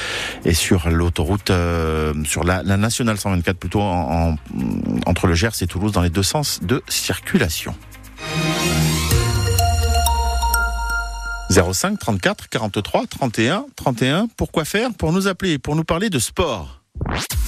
[0.45, 1.51] et sur l'autoroute
[2.07, 4.37] euh, sur la, la nationale 124 plutôt en, en-
[5.07, 7.75] entre le Gers et Toulouse dans les deux sens de circulation.
[11.51, 14.91] 05 34 43 31 31 pourquoi faire?
[14.99, 16.81] Pour nous appeler pour nous parler de sport.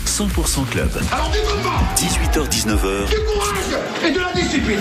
[0.07, 0.91] 100% Club.
[1.13, 3.59] Alors du combat, 18h-19h, du courage
[4.05, 4.81] et de la discipline.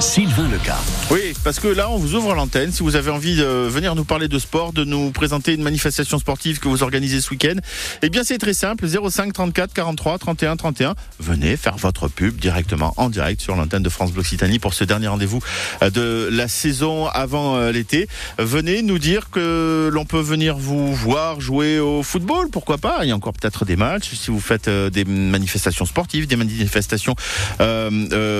[0.00, 0.76] Sylvain Leca.
[1.10, 2.72] Oui, parce que là, on vous ouvre l'antenne.
[2.72, 6.18] Si vous avez envie de venir nous parler de sport, de nous présenter une manifestation
[6.18, 7.56] sportive que vous organisez ce week-end,
[8.02, 8.86] eh bien, c'est très simple.
[8.86, 10.94] 05 34 43 31 31.
[11.20, 14.84] Venez faire votre pub directement en direct sur l'antenne de France Bleu Occitanie pour ce
[14.84, 15.40] dernier rendez-vous
[15.82, 18.08] euh, de la saison avant euh, l'été.
[18.38, 22.48] Venez nous dire que l'on peut venir vous voir jouer au football.
[22.50, 23.00] Pourquoi pas?
[23.02, 24.10] Il y a encore peut-être des matchs.
[24.14, 27.14] Si vous faites euh, des manifestations sportives, des manifestations,
[27.60, 28.33] euh, euh,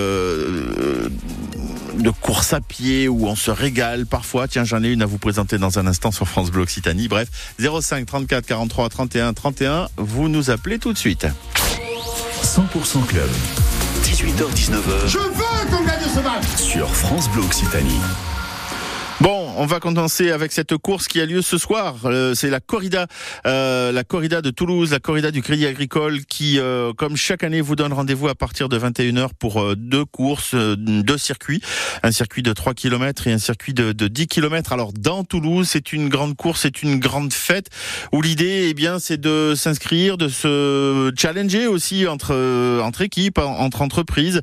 [1.99, 4.49] de course à pied où on se régale parfois.
[4.49, 7.09] Tiens, j'en ai une à vous présenter dans un instant sur France Bleu Occitanie.
[7.09, 7.29] Bref,
[7.59, 9.89] 05 34 43 31 31.
[9.97, 11.27] Vous nous appelez tout de suite.
[12.43, 13.29] 100% Club.
[14.05, 16.45] 18h-19h Je veux qu'on gagne ce match.
[16.59, 17.99] sur France Bleu Occitanie.
[19.21, 21.97] Bon, on va commencer avec cette course qui a lieu ce soir.
[22.05, 23.07] Euh, c'est la corrida,
[23.47, 27.61] euh, la corrida de Toulouse, la corrida du Crédit Agricole, qui, euh, comme chaque année,
[27.61, 31.61] vous donne rendez-vous à partir de 21h pour euh, deux courses, euh, deux circuits,
[32.03, 34.73] un circuit de 3 km et un circuit de, de 10 km.
[34.73, 37.69] Alors dans Toulouse, c'est une grande course, c'est une grande fête
[38.12, 43.38] où l'idée, eh bien, c'est de s'inscrire, de se challenger aussi entre euh, entre équipes,
[43.38, 44.40] en- entre entreprises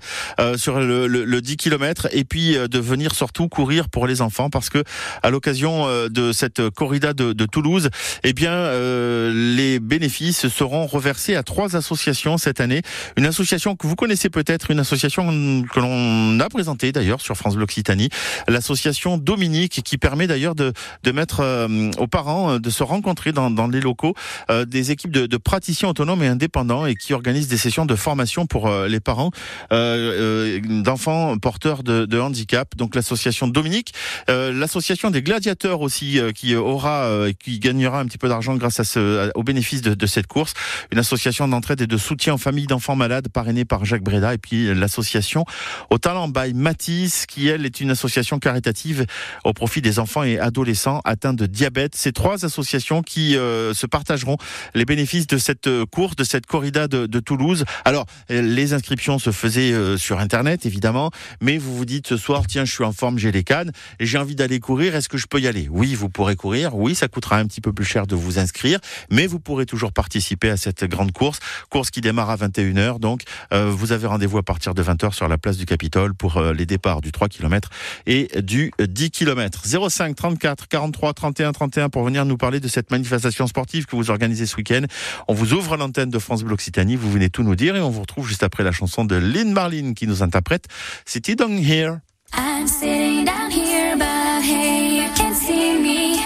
[0.55, 4.49] sur le, le, le 10 km et puis de venir surtout courir pour les enfants
[4.49, 4.83] parce que
[5.23, 7.89] à l'occasion euh, de cette corrida de, de Toulouse,
[8.23, 12.81] eh bien euh, les bénéfices seront reversés à trois associations cette année.
[13.17, 17.55] Une association que vous connaissez peut-être, une association que l'on a présentée d'ailleurs sur France
[17.55, 18.09] Bleu Occitanie,
[18.47, 23.31] l'association Dominique qui permet d'ailleurs de, de mettre euh, aux parents euh, de se rencontrer
[23.31, 24.13] dans, dans les locaux
[24.49, 27.95] euh, des équipes de, de praticiens autonomes et indépendants et qui organisent des sessions de
[27.95, 29.31] formation pour les parents
[29.71, 32.75] d'enfants porteurs de, de handicap.
[32.75, 33.93] Donc l'association Dominique,
[34.29, 34.51] euh,
[34.91, 38.81] l'association des gladiateurs aussi euh, qui aura, euh, qui gagnera un petit peu d'argent grâce
[38.81, 40.53] à ce, au bénéfice de, cette course.
[40.91, 44.37] Une association d'entraide et de soutien aux familles d'enfants malades parrainée par Jacques Breda et
[44.37, 45.45] puis l'association
[45.89, 49.05] au talent by Matisse qui elle est une association caritative
[49.45, 51.95] au profit des enfants et adolescents atteints de diabète.
[51.95, 54.37] Ces trois associations qui euh, se partageront
[54.73, 57.63] les bénéfices de cette euh, course, de cette corrida de, de Toulouse.
[57.85, 62.17] Alors, euh, les inscriptions se faisaient euh, sur Internet, évidemment, mais vous vous dites ce
[62.17, 65.17] soir, tiens, je suis en forme, j'ai les cannes, j'ai envie d'aller courir, est-ce que
[65.17, 65.67] je peux y aller?
[65.71, 68.79] Oui, vous pourrez courir, oui, ça coûtera un petit peu plus cher de vous inscrire,
[69.09, 71.39] mais vous pourrez toujours participer à cette grande course,
[71.69, 75.27] course qui démarre à 21h, donc euh, vous avez rendez-vous à partir de 20h sur
[75.27, 77.69] la place du Capitole pour euh, les départs du 3 km
[78.05, 79.61] et du 10 km.
[79.89, 84.09] 05 34 43 31 31 pour venir nous parler de cette manifestation sportive que vous
[84.09, 84.83] organisez ce week-end.
[85.27, 87.89] On vous ouvre l'antenne de France Bleu Occitanie, vous venez tout nous dire et on
[87.89, 90.67] vous retrouve juste après la chanson de Lynn Marlin qui nous interprète.
[91.05, 91.97] C'était Down Here.
[92.33, 96.20] I'm sitting down here, but hey, you can't see me,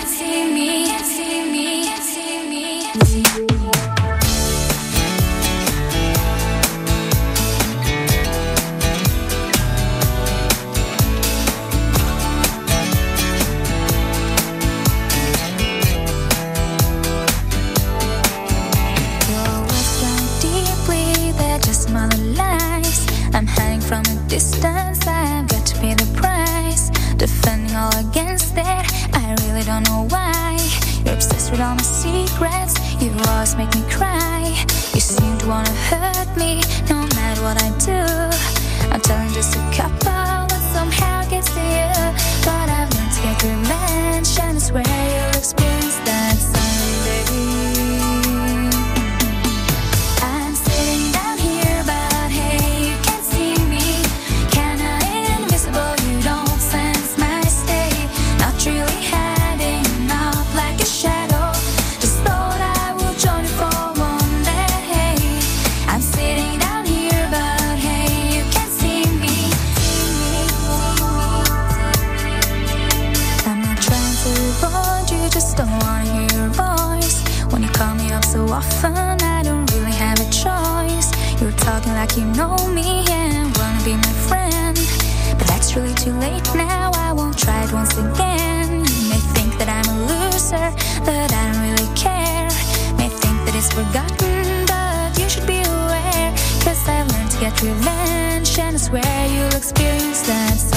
[97.55, 100.74] Prevention is where you'll experience that.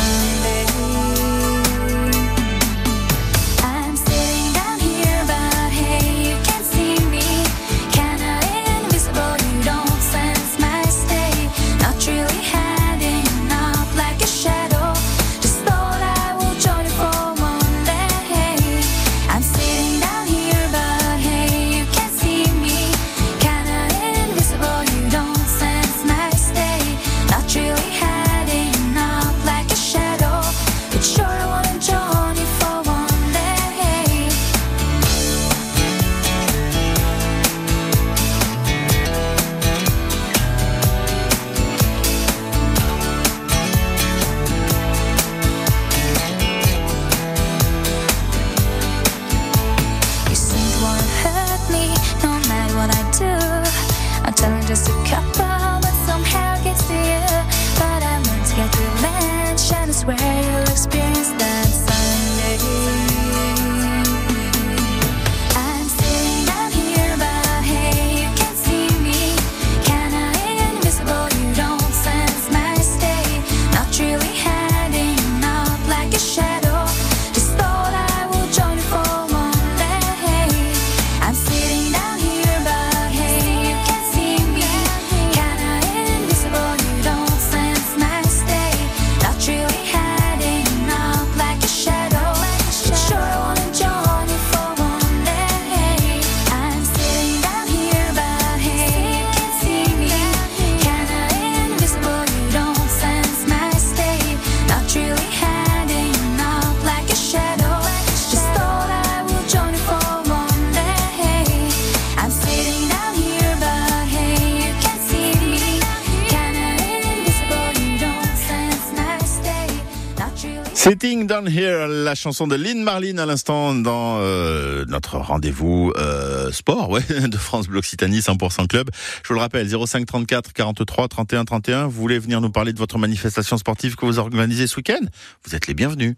[121.46, 127.36] Here, la chanson de Lynn Marlin à l'instant dans euh, notre rendez-vous euh, sport de
[127.36, 128.90] France Bloc Occitanie 100% Club.
[129.22, 131.84] Je vous le rappelle, 05 34 43 31 31.
[131.84, 135.04] Vous voulez venir nous parler de votre manifestation sportive que vous organisez ce week-end?
[135.44, 136.16] Vous êtes les bienvenus.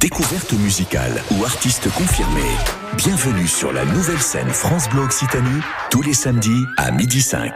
[0.00, 2.42] Découverte musicale ou artiste confirmé.
[2.96, 7.52] Bienvenue sur la nouvelle scène France Bleu Occitanie, tous les samedis à midi 5.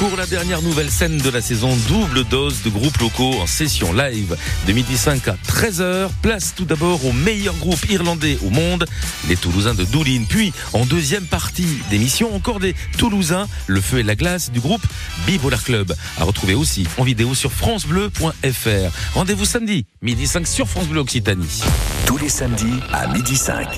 [0.00, 3.92] Pour la dernière nouvelle scène de la saison, double dose de groupes locaux en session
[3.92, 4.34] live
[4.66, 6.08] de midi 5 à 13h.
[6.22, 8.86] Place tout d'abord au meilleur groupe irlandais au monde,
[9.28, 10.24] les Toulousains de Doulin.
[10.26, 14.82] Puis, en deuxième partie d'émission, encore des Toulousains, le feu et la glace du groupe
[15.26, 15.94] Bipolar Club.
[16.18, 19.12] À retrouver aussi en vidéo sur FranceBleu.fr.
[19.12, 21.62] Rendez-vous samedi, midi 5 sur France Bleu Occitanie.
[22.06, 23.68] Tous les samedis à midi 5.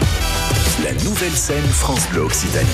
[0.84, 2.68] La nouvelle scène France Bleu Occitanie.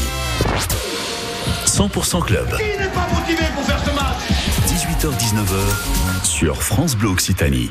[1.67, 2.49] 100% Club.
[2.57, 4.19] Qui n'est pas motivé pour faire ce match?
[4.67, 7.71] 18h-19h sur France Bleu Occitanie.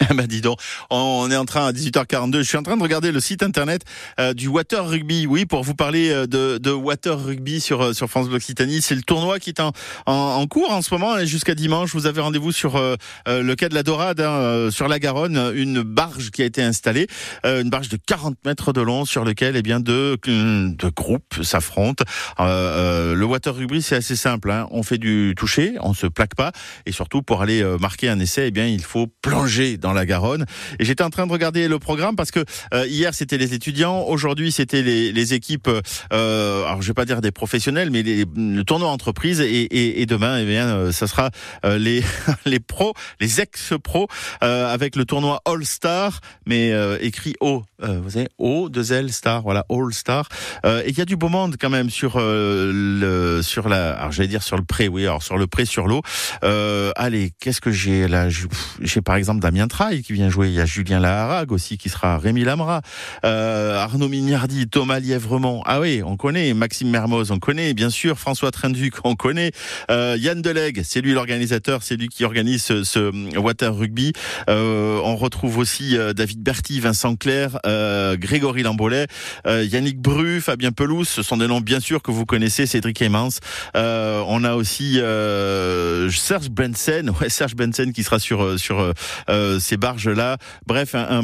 [0.14, 0.58] bah dis donc,
[0.90, 2.38] on est en train à 18h42.
[2.38, 3.82] Je suis en train de regarder le site internet
[4.18, 5.26] euh, du Water Rugby.
[5.26, 8.82] Oui, pour vous parler euh, de, de Water Rugby sur euh, sur France Bleu Occitanie.
[8.82, 9.70] C'est le tournoi qui est en,
[10.06, 11.94] en, en cours en ce moment jusqu'à dimanche.
[11.94, 12.96] Vous avez rendez-vous sur euh,
[13.28, 16.60] euh, le quai de la Dorade, hein, sur la Garonne, une barge qui a été
[16.60, 17.06] installée,
[17.46, 21.42] euh, une barge de 40 mètres de long sur lequel eh bien deux de groupes
[21.42, 22.04] s'affrontent.
[22.38, 24.50] Le Water Rugby, c'est assez simple.
[24.50, 24.66] Hein.
[24.72, 26.50] On fait du toucher, on se plaque pas
[26.84, 30.46] et surtout pour aller marquer un essai, eh bien il faut plonger dans la Garonne.
[30.78, 34.02] Et j'étais en train de regarder le programme parce que euh, hier c'était les étudiants,
[34.08, 35.68] aujourd'hui c'était les, les équipes.
[36.12, 40.00] Euh, alors je vais pas dire des professionnels, mais les, le tournoi entreprise et, et,
[40.00, 41.30] et demain, eh bien, euh, ça sera
[41.66, 42.02] euh, les
[42.46, 44.08] les pros, les ex-pros
[44.42, 47.62] euh, avec le tournoi All Star, mais écrit O.
[47.78, 50.28] Vous savez, O deux L Star, voilà All Star.
[50.64, 53.92] Et il y a du beau monde quand même sur le sur la.
[53.98, 55.02] Alors j'allais dire sur le pré, oui.
[55.02, 56.00] Alors sur le pré sur l'eau.
[56.42, 58.28] Allez, qu'est-ce que j'ai là?
[58.80, 60.48] J'ai par exemple Damien Qui vient jouer.
[60.48, 62.80] Il y a Julien Laharague aussi qui sera Rémi Lamra,
[63.24, 65.62] euh, Arnaud Mignardi, Thomas Lièvremont.
[65.66, 69.50] Ah oui, on connaît Maxime Mermoz, on connaît bien sûr François Trenduc, on connaît
[69.90, 74.12] euh, Yann Delegue, c'est lui l'organisateur, c'est lui qui organise ce, ce Water Rugby.
[74.48, 79.08] Euh, on retrouve aussi euh, David Berti, Vincent Clair, euh, Grégory Lambolet,
[79.48, 81.08] euh, Yannick Bru, Fabien Pelouse.
[81.08, 82.66] Ce sont des noms bien sûr que vous connaissez.
[82.66, 83.40] Cédric Emmans.
[83.74, 85.00] on a aussi
[86.10, 88.94] Serge Benson, ouais Serge Benson qui sera sur sur
[89.64, 90.36] ces barges là.
[90.66, 91.22] Bref, un,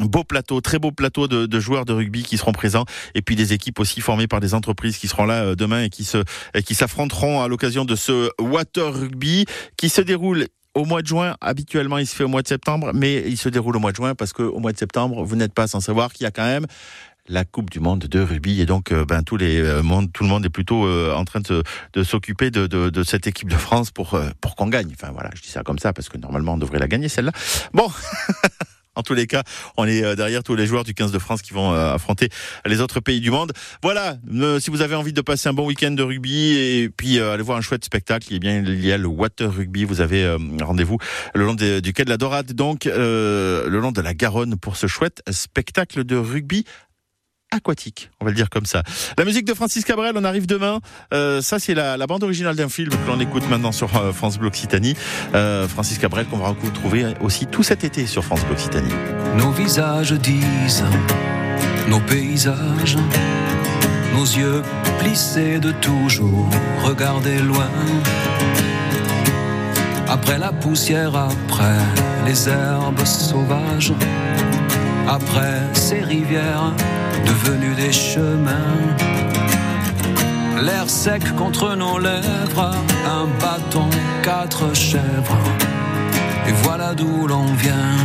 [0.00, 2.84] beau plateau, très beau plateau de, joueurs de rugby qui seront présents
[3.14, 6.08] et puis des équipes aussi formées par des entreprises qui seront là demain et qui
[6.54, 9.46] et qui s'affronteront à l'occasion de ce Water Rugby
[9.76, 11.36] qui se déroule au mois de juin.
[11.40, 13.96] Habituellement, il se fait au mois de septembre, mais il se déroule au mois de
[13.96, 16.44] juin parce qu'au mois de septembre, vous n'êtes pas sans savoir qu'il y a quand
[16.44, 16.66] même
[17.28, 20.28] la Coupe du Monde de rugby et donc euh, ben tous les euh, tout le
[20.28, 21.62] monde est plutôt euh, en train de,
[21.92, 24.90] de s'occuper de, de, de, cette équipe de France pour pour qu'on gagne.
[24.92, 27.32] Enfin voilà, je dis ça comme ça parce que normalement on devrait la gagner celle-là.
[27.72, 27.88] Bon.
[28.98, 29.44] En tous les cas,
[29.76, 32.30] on est euh, derrière tous les joueurs du 15 de France qui vont euh, affronter
[32.66, 33.52] les autres pays du monde.
[33.80, 34.16] Voilà,
[34.58, 37.44] si vous avez envie de passer un bon week-end de rugby et puis euh, aller
[37.44, 39.84] voir un chouette spectacle, eh bien, il y a le Water Rugby.
[39.84, 40.98] Vous avez rendez-vous
[41.34, 44.88] le long du quai de la Dorade, donc le long de la Garonne pour ce
[44.88, 46.64] chouette spectacle de rugby
[47.50, 48.82] aquatique, on va le dire comme ça.
[49.16, 50.80] La musique de Francis Cabrel, on arrive demain.
[51.14, 54.38] Euh, ça, c'est la, bande originale d'un film que l'on écoute maintenant sur euh, France
[54.38, 54.94] Bleu Occitanie.
[55.34, 58.92] Euh, Francis Cabrel qu'on va retrouver aussi tout cet été sur France Bleu Occitanie.
[59.36, 60.84] Nos visages disent,
[61.88, 62.96] nos paysages,
[64.14, 64.62] nos yeux
[65.00, 66.48] plissés de toujours
[66.84, 67.68] regarder loin.
[70.08, 71.76] Après la poussière, après
[72.26, 73.92] les herbes sauvages,
[75.08, 76.72] après ces rivières
[77.24, 78.76] devenus des chemins.
[80.62, 82.72] L'air sec contre nos lèvres,
[83.06, 83.88] un bâton,
[84.22, 85.38] quatre chèvres,
[86.46, 87.96] et voilà d'où l'on vient.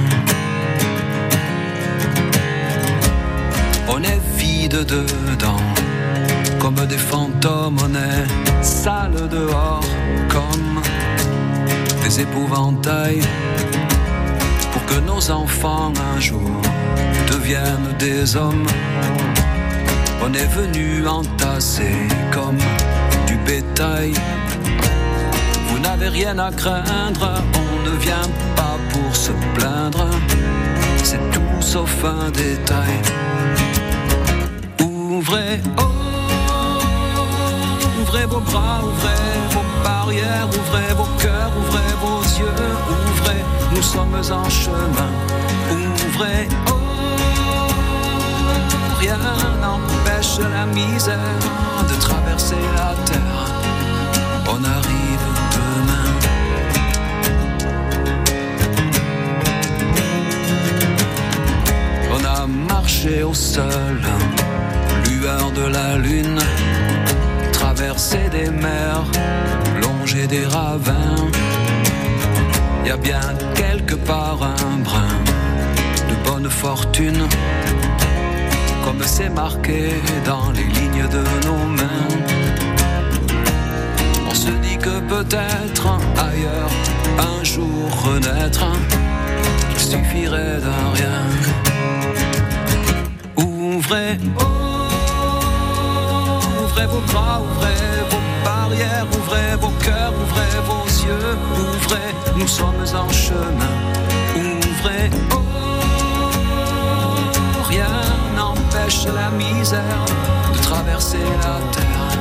[3.90, 5.66] On est vide dedans,
[6.60, 9.84] comme des fantômes, on est sale dehors,
[10.30, 10.82] comme
[12.04, 13.22] des épouvantails,
[14.94, 16.62] que nos enfants un jour
[17.32, 18.68] deviennent des hommes.
[20.22, 21.96] On est venu entasser
[22.32, 22.60] comme
[23.28, 24.14] du bétail.
[25.68, 30.06] Vous n'avez rien à craindre, on ne vient pas pour se plaindre.
[31.04, 32.96] C'est tout sauf un détail.
[34.80, 35.84] Ouvrez, oh,
[38.02, 42.46] ouvrez vos bras, ouvrez vos barrières, ouvrez vos cœurs, ouvrez vos yeux,
[42.90, 45.12] ouvrez, nous sommes en chemin.
[45.72, 46.74] Ouvrez, oh,
[49.00, 49.18] rien
[49.62, 51.18] n'empêche la misère
[51.90, 53.46] de traverser la terre.
[54.48, 55.26] On arrive
[55.56, 56.10] demain.
[62.16, 64.02] On a marché au sol,
[65.10, 66.40] lueur de la lune,
[67.52, 69.06] traversé des mers,
[69.82, 71.16] longé des ravins.
[72.86, 73.22] Y a bien
[73.56, 75.08] quelque part un brin
[76.10, 77.28] de bonne fortune
[78.84, 82.08] comme c'est marqué dans les lignes de nos mains.
[84.30, 86.70] On se dit que peut-être ailleurs,
[87.20, 88.66] un jour renaître,
[89.74, 91.22] il suffirait d'un rien.
[93.38, 94.18] Ouvrez,
[96.62, 98.03] ouvrez vos bras, ouvrez
[98.44, 103.74] barrières, ouvrez vos cœurs, ouvrez vos yeux, ouvrez, nous sommes en chemin.
[104.36, 105.44] Ouvrez, oh,
[109.16, 110.06] la misère
[110.54, 112.18] de traverser la terre.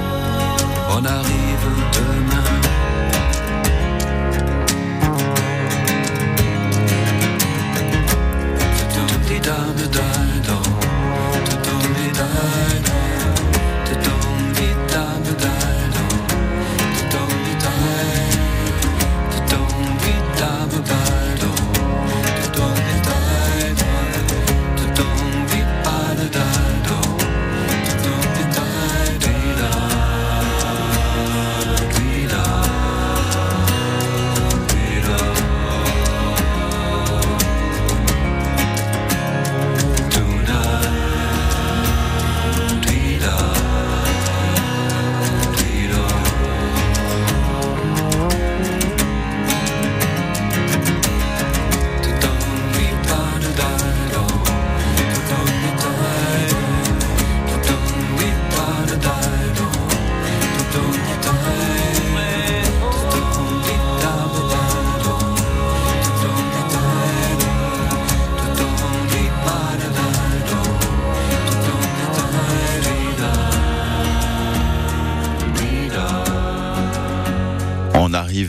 [0.90, 2.31] On arrive demain.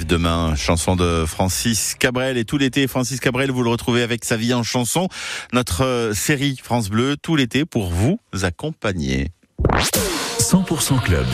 [0.01, 4.35] Demain, chanson de Francis Cabrel et tout l'été, Francis Cabrel, vous le retrouvez avec sa
[4.35, 5.07] vie en chanson,
[5.53, 9.29] notre euh, série France Bleu, tout l'été pour vous accompagner.
[10.39, 11.25] 100% Club.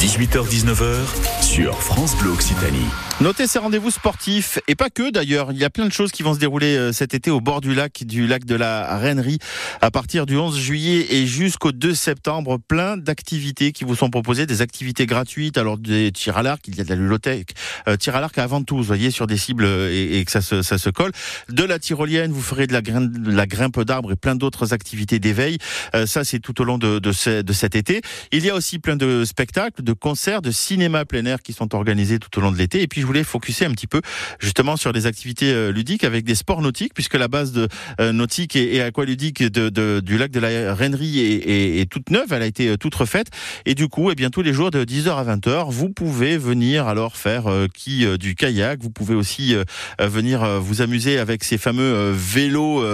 [0.00, 2.88] 18h-19h sur France Bleu Occitanie.
[3.20, 5.52] Notez ces rendez-vous sportifs et pas que d'ailleurs.
[5.52, 7.60] Il y a plein de choses qui vont se dérouler euh, cet été au bord
[7.60, 9.38] du lac, du lac de la Reinerie,
[9.80, 12.58] à partir du 11 juillet et jusqu'au 2 septembre.
[12.66, 16.74] Plein d'activités qui vous sont proposées, des activités gratuites, alors des tirs à l'arc, il
[16.74, 17.54] y a de la lulothèque,
[17.86, 20.40] euh, tir à l'arc avant tout, vous voyez, sur des cibles euh, et, que ça
[20.40, 21.12] se, ça se colle.
[21.48, 25.20] De la tyrolienne, vous ferez de la, grimpe, la grimpe d'arbres et plein d'autres activités
[25.20, 25.58] d'éveil.
[25.94, 28.02] Euh, ça, c'est tout au long de, de, de cet été.
[28.32, 31.76] Il y a aussi plein de spectacles, de concerts, de cinéma plein air qui sont
[31.76, 32.82] organisés tout au long de l'été.
[32.82, 34.00] Et puis, je voulais focuser un petit peu
[34.38, 37.68] justement sur des activités euh, ludiques avec des sports nautiques, puisque la base de
[38.00, 42.08] euh, nautique et, aqualudique de, de, du lac de la Reinerie est, est, est, toute
[42.10, 43.26] neuve, elle a été euh, toute refaite.
[43.66, 46.88] Et du coup, eh bien tous les jours de 10h à 20h, vous pouvez venir
[46.88, 48.80] alors faire euh, qui euh, du kayak.
[48.80, 49.54] Vous pouvez aussi
[49.98, 52.84] venir vous amuser avec ces fameux vélos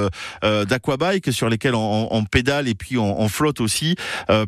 [0.43, 3.97] d'aquabike sur lesquels on, on, pédale et puis on, on flotte aussi.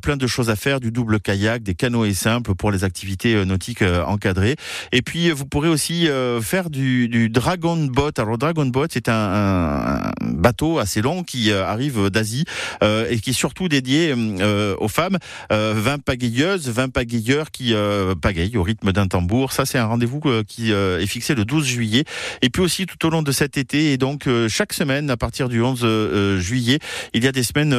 [0.02, 3.82] plein de choses à faire, du double kayak, des canoës simples pour les activités nautiques
[3.82, 4.56] encadrées.
[4.92, 8.12] Et puis vous pourrez aussi euh, faire du, du, Dragon Boat.
[8.16, 12.46] Alors Dragon Boat, c'est un, un, bateau assez long qui euh, arrive d'Asie
[12.82, 15.18] euh, et qui est surtout dédié euh, aux femmes.
[15.50, 17.74] 20 pagayeuses, 20 pagayeurs qui
[18.22, 19.52] pagayent au rythme d'un tambour.
[19.52, 22.04] Ça, c'est un rendez-vous qui est fixé le 12 juillet.
[22.40, 25.50] Et puis aussi tout au long de cet été et donc chaque semaine à partir
[25.50, 26.78] du 11 juillet,
[27.12, 27.74] il y a des semaines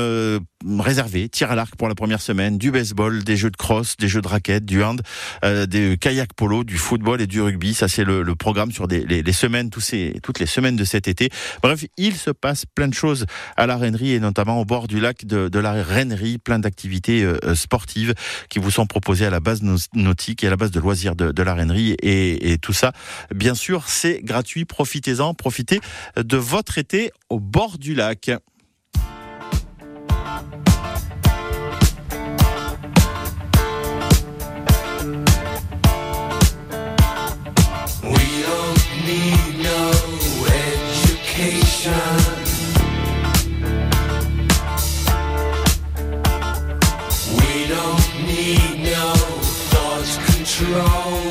[0.80, 4.08] réservées, tir à l'arc pour la première semaine, du baseball, des jeux de cross, des
[4.08, 5.02] jeux de raquettes, du hand,
[5.44, 7.74] des kayak polo, du football et du rugby.
[7.74, 10.76] Ça, c'est le, le, programme sur des, les, les, semaines, tous ces, toutes les semaines
[10.76, 11.30] de cet été.
[11.62, 13.26] Bref, il se passe plein de choses
[13.58, 17.24] à la Rainerie et notamment au bord du lac de, de la Rainerie, plein d'activités
[17.24, 18.14] euh, sportives
[18.50, 19.62] qui vous sont proposées à la base
[19.94, 22.92] nautique et à la base de loisirs de, de la Rainerie et, et tout ça.
[23.34, 24.66] Bien sûr, c'est gratuit.
[24.66, 25.80] Profitez-en, profitez
[26.18, 28.32] de votre été au bord du lac.
[50.74, 51.23] wrong.